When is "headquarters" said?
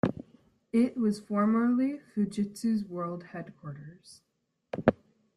3.33-4.21